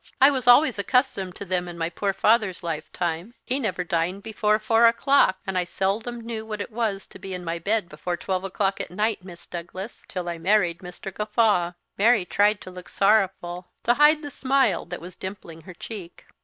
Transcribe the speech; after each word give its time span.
I 0.19 0.31
was 0.31 0.47
always 0.47 0.79
accustomed 0.79 1.35
to 1.35 1.45
them 1.45 1.67
in 1.67 1.77
my 1.77 1.91
poor 1.91 2.11
father's 2.11 2.63
lifetime. 2.63 3.35
He 3.45 3.59
never 3.59 3.83
dined 3.83 4.23
before 4.23 4.57
four 4.57 4.87
o'clock; 4.87 5.37
and 5.45 5.55
I 5.59 5.63
seldom 5.63 6.21
knew 6.21 6.43
what 6.43 6.59
it 6.59 6.71
was 6.71 7.05
to 7.05 7.19
be 7.19 7.35
in 7.35 7.43
my 7.45 7.59
bed 7.59 7.87
before 7.87 8.17
twelve 8.17 8.43
o'clock 8.43 8.81
at 8.81 8.89
night, 8.89 9.23
Miss 9.23 9.45
Douglas, 9.45 10.03
till 10.07 10.27
I 10.27 10.39
married 10.39 10.79
Mr. 10.79 11.13
Gawffaw!" 11.13 11.73
Mary 11.99 12.25
tried 12.25 12.61
to 12.61 12.71
look 12.71 12.89
sorrowful, 12.89 13.67
to 13.83 13.93
hide 13.93 14.23
the 14.23 14.31
smile 14.31 14.85
that 14.85 15.01
was 15.01 15.15
dimpling 15.15 15.61
her 15.65 15.73
cheek. 15.75 16.25